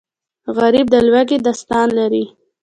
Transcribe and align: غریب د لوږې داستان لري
غریب 0.57 0.87
د 0.93 0.95
لوږې 1.07 1.37
داستان 1.45 1.87
لري 1.97 2.25